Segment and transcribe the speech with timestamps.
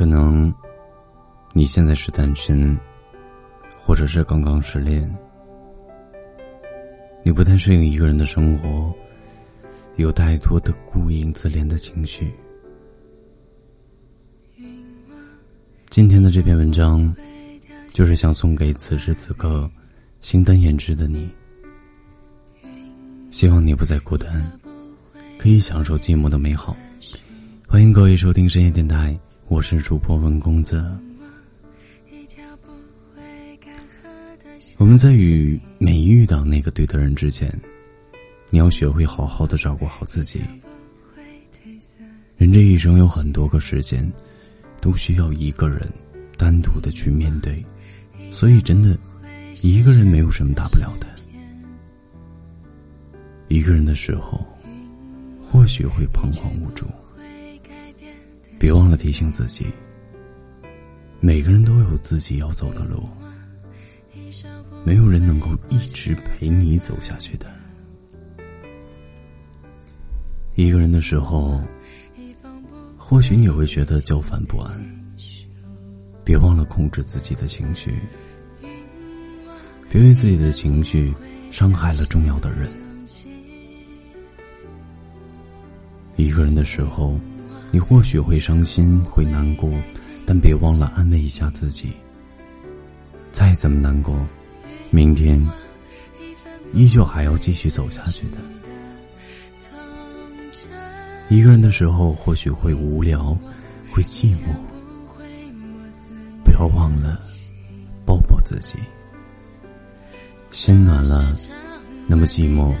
[0.00, 0.50] 可能
[1.52, 2.74] 你现在是单身，
[3.78, 5.14] 或者是刚刚失恋，
[7.22, 8.94] 你不太适应一个人的生活，
[9.96, 12.32] 有太多的孤影自怜的情绪。
[15.90, 17.14] 今天的这篇文章，
[17.90, 19.70] 就是想送给此时此刻
[20.22, 21.28] 形单眼只的你。
[23.28, 24.50] 希望你不再孤单，
[25.36, 26.74] 可以享受寂寞的美好。
[27.68, 29.14] 欢迎各位收听深夜电台，
[29.50, 30.80] 我是主播文公子。
[34.78, 37.52] 我们在与没遇到那个对的人之前，
[38.50, 40.40] 你要学会好好的照顾好自己。
[42.36, 44.08] 人这一生有很多个时间。
[44.80, 45.86] 都需要一个人
[46.38, 47.62] 单独的去面对，
[48.30, 48.96] 所以真的，
[49.60, 51.06] 一个人没有什么大不了的。
[53.48, 54.40] 一个人的时候，
[55.42, 56.86] 或许会彷徨无助，
[58.60, 59.64] 别忘了提醒自己，
[61.18, 63.08] 每个人都有自己要走的路，
[64.84, 67.50] 没有人能够一直陪你走下去的。
[70.56, 71.58] 一个人的时候。
[72.96, 74.70] 或许你会觉得焦烦不安，
[76.22, 77.92] 别忘了控制自己的情绪，
[79.90, 81.12] 别为自己的情绪
[81.50, 82.70] 伤害了重要的人。
[86.14, 87.18] 一个人的时候，
[87.70, 89.70] 你或许会伤心会难过，
[90.26, 91.92] 但别忘了安慰一下自己。
[93.32, 94.14] 再怎么难过，
[94.90, 95.40] 明天
[96.72, 98.38] 依旧还要继续走下去的。
[101.28, 103.38] 一个人的时候，或许会无聊，
[103.90, 104.52] 会寂寞。
[106.44, 107.20] 不要忘了
[108.04, 108.74] 抱抱自己，
[110.50, 111.32] 心暖了，
[112.08, 112.74] 那么寂寞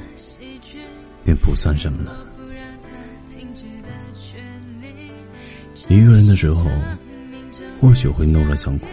[1.22, 2.26] 便不算什么了。
[5.90, 6.64] 一个人的时候，
[7.78, 8.86] 或许会怒了想哭，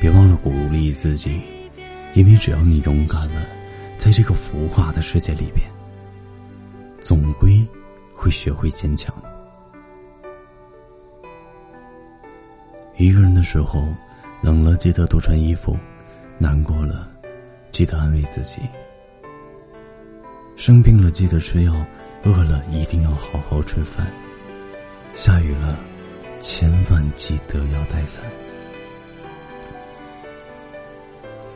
[0.00, 1.40] 别忘了鼓励自己，
[2.14, 3.46] 因为只要你勇敢了，
[3.96, 5.66] 在这个浮华的世界里边，
[7.00, 7.66] 总归。
[8.12, 9.10] 会学会坚强。
[12.98, 13.82] 一个人的时候，
[14.42, 15.74] 冷了记得多穿衣服，
[16.36, 17.10] 难过了
[17.70, 18.60] 记得安慰自己，
[20.54, 21.74] 生病了记得吃药，
[22.24, 24.06] 饿了一定要好好吃饭，
[25.14, 25.78] 下雨了
[26.40, 28.24] 千万记得要带伞。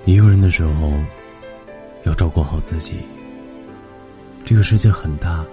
[0.04, 0.92] 一个人的时候，
[2.04, 2.94] 要照顾好自己。
[4.44, 5.44] 这个世界很大。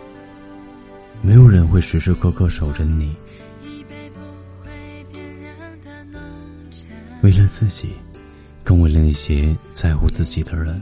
[1.24, 3.16] 没有人会时时刻刻守着你，
[7.22, 7.94] 为了自己，
[8.64, 10.82] 更为了那些在乎自己的人。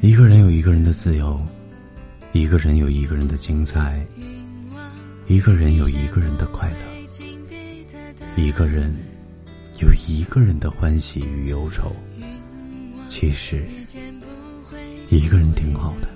[0.00, 1.38] 一个人有一个人的自由，
[2.32, 4.06] 一个人有一个人的精彩，
[5.26, 6.76] 一个人有一个人的快乐，
[8.36, 8.94] 一个人
[9.80, 11.94] 有一个人的欢喜与忧愁。
[13.08, 13.66] 其实，
[15.10, 16.08] 一个人挺好的。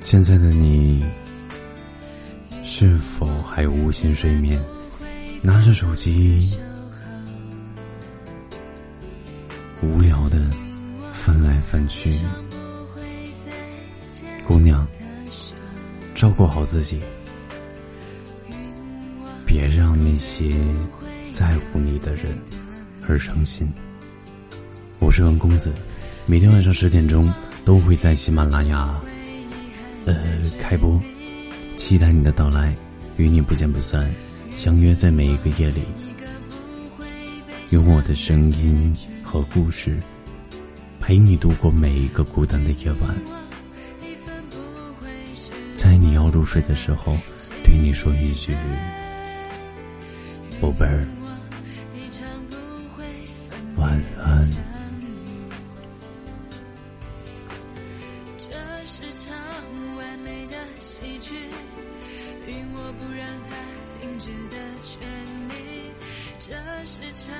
[0.00, 1.04] 现在的你，
[2.62, 4.60] 是否还无心睡眠？
[5.42, 6.58] 拿着手机，
[9.80, 10.50] 无聊的
[11.12, 12.20] 翻来翻去。
[14.46, 14.86] 姑娘，
[16.14, 17.00] 照顾好自己，
[19.46, 20.56] 别让那些
[21.30, 22.36] 在乎你的人
[23.06, 23.72] 而伤心。
[24.98, 25.72] 我是文公子，
[26.26, 27.32] 每天晚上十点钟
[27.64, 29.00] 都会在喜马拉雅。
[30.04, 30.14] 呃，
[30.58, 31.00] 开播，
[31.76, 32.74] 期待你的到来，
[33.16, 34.10] 与你不见不散，
[34.58, 35.82] 相约在每一个夜里，
[37.70, 38.92] 用我的声音
[39.22, 39.96] 和故事，
[40.98, 43.16] 陪你度过每一个孤单的夜晚，
[45.76, 47.16] 在你要入睡的时候，
[47.62, 48.52] 对你说一句，
[50.60, 51.06] 宝贝儿，
[53.76, 53.88] 晚
[54.20, 54.50] 安
[58.36, 58.50] 这
[58.84, 59.38] 是场
[59.96, 61.30] 完美的喜剧
[62.74, 62.88] 我。
[62.98, 63.54] 不让它
[64.00, 65.00] 停止的权
[65.48, 65.92] 利，
[66.38, 66.54] 这
[66.86, 67.34] 是生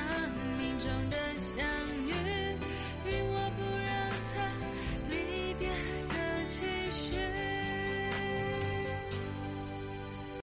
[0.58, 1.37] 命中的。